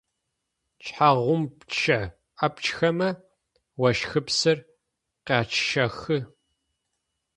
[0.85, 2.01] Шъхьангъупчъэ
[2.45, 3.09] апчхэмэ
[3.87, 4.57] ощхыпсыр
[5.25, 6.17] къячъэхы.